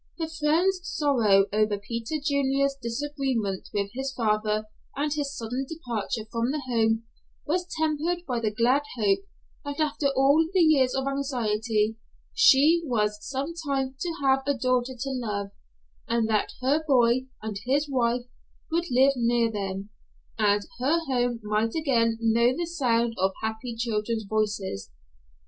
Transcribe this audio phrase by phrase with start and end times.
[0.17, 6.49] Her friend's sorrow over Peter Junior's disagreement with his father and his sudden departure from
[6.49, 7.03] the home
[7.45, 9.19] was tempered by the glad hope
[9.63, 11.97] that after all the years of anxiety,
[12.33, 15.51] she was some time to have a daughter to love,
[16.07, 18.23] and that her boy and his wife
[18.71, 19.91] would live near them,
[20.35, 24.89] and her home might again know the sound of happy children's voices.